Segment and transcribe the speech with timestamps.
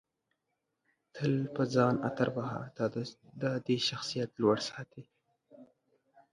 [1.13, 2.61] تل په ځان عطر وهه
[3.41, 5.03] دادی شخصیت لوړ ساتي